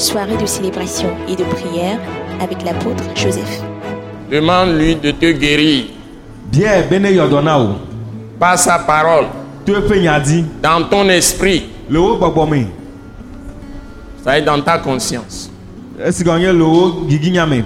[0.00, 1.98] soirée de célébration et de prière
[2.40, 3.62] avec l'apôtre Joseph.
[4.30, 5.84] Demande-lui de te guérir
[8.38, 9.26] par sa parole,
[10.62, 12.64] dans ton esprit, me.
[14.24, 15.50] c'est dans ta conscience.
[15.98, 17.62] Me.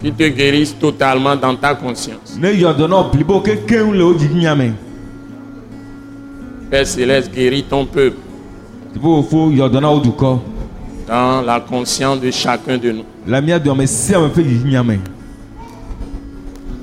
[0.00, 2.38] Qu'il te guérisse totalement dans ta conscience.
[6.70, 8.16] Père Céleste, guéris ton peuple
[11.12, 13.04] dans la conscience de chacun de nous.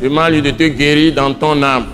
[0.00, 1.84] Demande-lui de te guérir dans ton âme,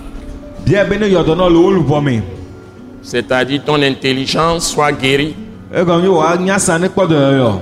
[3.02, 5.34] c'est-à-dire ton intelligence soit guérie,
[5.72, 7.52] kpɔ dɔyɔyɔ.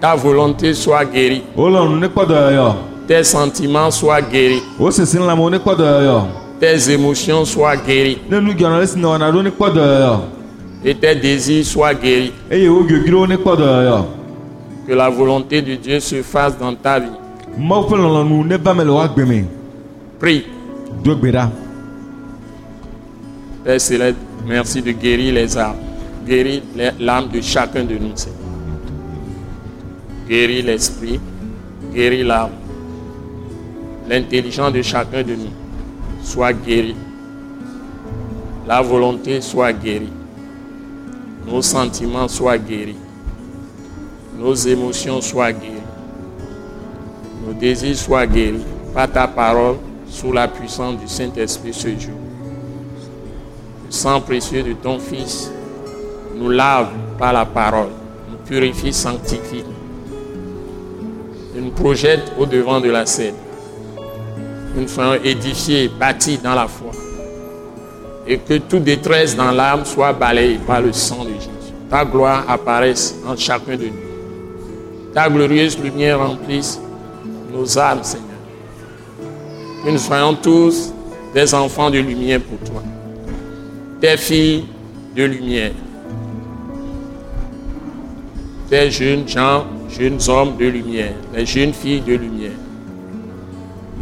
[0.00, 2.74] ta volonté soit guérie, dɔyɔyɔ.
[3.08, 6.22] tes sentiments soient guéris, dɔyɔyɔ.
[6.60, 8.18] tes émotions soient guéries
[10.86, 12.32] et tes désirs soient guéris.
[14.86, 17.10] Que la volonté de Dieu se fasse dans ta vie.
[20.20, 20.44] Prie.
[23.64, 25.74] Père Céleste, merci de guérir les âmes.
[26.24, 26.62] Guérir
[27.00, 28.12] l'âme de chacun de nous.
[28.14, 28.38] Seigneur.
[30.28, 31.18] Guérir l'esprit.
[31.92, 32.50] Guérir l'âme.
[34.08, 35.52] L'intelligence de chacun de nous
[36.22, 36.94] soit guérie.
[38.68, 40.12] La volonté soit guérie.
[41.46, 42.96] Nos sentiments soient guéris.
[44.36, 45.74] Nos émotions soient guéries.
[47.46, 49.76] Nos désirs soient guéris par ta parole
[50.08, 52.18] sous la puissance du Saint-Esprit ce jour.
[53.86, 55.50] Le sang précieux de ton Fils
[56.34, 57.90] nous lave par la parole,
[58.30, 59.64] nous purifie, sanctifie,
[61.56, 63.34] et nous projette au devant de la scène.
[64.76, 66.90] Nous soyons édifiés, bâtis dans la foi.
[68.26, 71.72] Et que toute détresse dans l'âme soit balayée par le sang de Jésus.
[71.88, 75.12] Ta gloire apparaisse en chacun de nous.
[75.14, 76.80] Ta glorieuse lumière remplisse
[77.52, 78.26] nos âmes, Seigneur.
[79.84, 80.92] Que nous soyons tous
[81.32, 82.82] des enfants de lumière pour toi
[84.00, 84.64] des filles
[85.14, 85.72] de lumière,
[88.68, 92.58] des jeunes gens, jeunes hommes de lumière, les jeunes filles de lumière,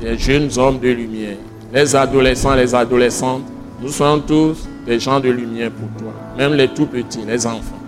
[0.03, 1.37] les jeunes hommes de lumière,
[1.73, 3.45] les adolescents, les adolescentes,
[3.84, 7.81] nous sommes tous des gens de lumière pour toi, même les tout petits, les enfants.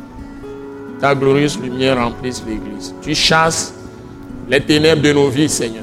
[1.01, 2.95] Ta glorieuse lumière remplisse l'Église.
[3.03, 3.75] Tu chasses
[4.49, 5.83] les ténèbres de nos vies, Seigneur.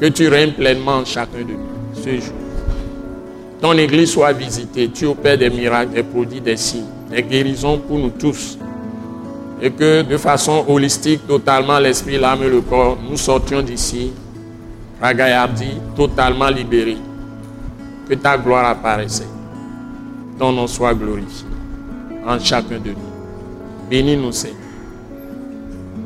[0.00, 2.34] Que tu règnes pleinement en chacun de nous ce jour
[3.60, 7.98] ton église soit visitée, tu opères des miracles, des produits, des signes, des guérisons pour
[7.98, 8.58] nous tous.
[9.62, 14.12] Et que de façon holistique, totalement l'esprit, l'âme et le corps, nous sortions d'ici,
[15.00, 16.98] ragaillardi, totalement libérés.
[18.08, 19.24] Que ta gloire apparaisse.
[20.38, 21.46] Ton nom soit glorifié
[22.26, 23.88] en chacun de nous.
[23.88, 24.58] Bénis-nous, Seigneur,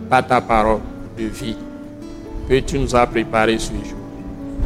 [0.08, 0.80] par ta parole
[1.18, 1.56] de vie
[2.48, 3.98] que tu nous as préparé ce jour?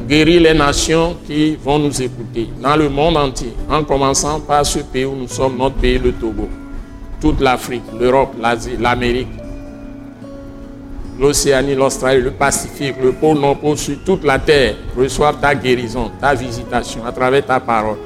[0.09, 4.81] Guérir les nations qui vont nous écouter dans le monde entier, en commençant par ce
[4.81, 6.49] pays où nous sommes, notre pays, le Togo,
[7.21, 9.29] toute l'Afrique, l'Europe, l'Asie, l'Amérique,
[11.19, 16.11] l'Océanie, l'Australie, le Pacifique, le pôle Nord, pôle Sud, toute la terre reçoivent ta guérison,
[16.21, 17.97] ta visitation à travers ta parole.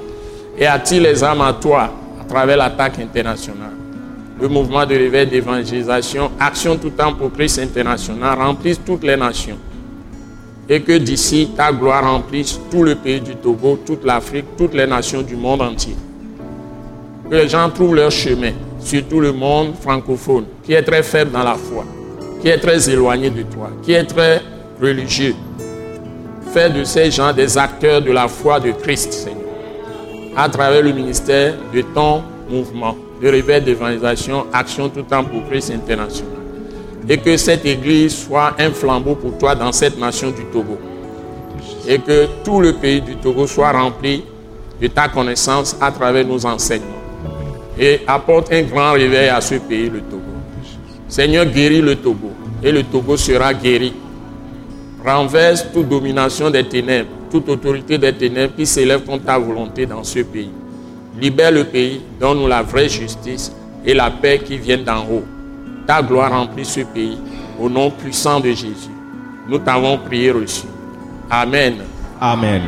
[0.58, 3.76] Et attire les âmes à toi à travers l'attaque internationale.
[4.40, 9.58] Le mouvement de réveil d'évangélisation, Action tout temps pour Christ international, remplissent toutes les nations
[10.68, 14.86] et que d'ici ta gloire remplisse tout le pays du Togo, toute l'Afrique, toutes les
[14.86, 15.96] nations du monde entier.
[17.30, 21.42] Que les gens trouvent leur chemin, surtout le monde francophone, qui est très faible dans
[21.42, 21.84] la foi,
[22.40, 24.42] qui est très éloigné de toi, qui est très
[24.80, 25.34] religieux.
[26.52, 29.47] Fais de ces gens des acteurs de la foi de Christ, Seigneur,
[30.38, 35.72] à travers le ministère de ton mouvement de réveil d'évangélisation, Action tout temps pour Christ
[35.72, 36.38] international
[37.08, 40.78] et que cette église soit un flambeau pour toi dans cette nation du Togo.
[41.86, 44.22] Et que tout le pays du Togo soit rempli
[44.80, 46.92] de ta connaissance à travers nos enseignements.
[47.78, 50.22] Et apporte un grand réveil à ce pays, le Togo.
[51.08, 52.30] Seigneur, guéris le Togo.
[52.62, 53.94] Et le Togo sera guéri.
[55.04, 60.04] Renverse toute domination des ténèbres, toute autorité des ténèbres qui s'élève contre ta volonté dans
[60.04, 60.50] ce pays.
[61.20, 63.52] Libère le pays, donne-nous la vraie justice
[63.84, 65.24] et la paix qui viennent d'en haut
[65.88, 67.16] ta gloire remplit ce pays.
[67.58, 68.92] Au nom puissant de Jésus,
[69.48, 70.66] nous t'avons prié reçu.
[71.30, 71.76] Amen.
[72.20, 72.62] Amen.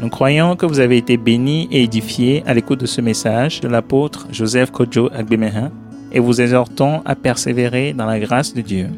[0.00, 3.68] Nous croyons que vous avez été bénis et édifiés à l'écoute de ce message de
[3.68, 5.70] l'apôtre Joseph Kojo Agbemehin
[6.12, 8.88] et vous exhortons à persévérer dans la grâce de Dieu.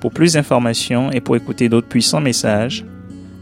[0.00, 2.84] Pour plus d'informations et pour écouter d'autres puissants messages,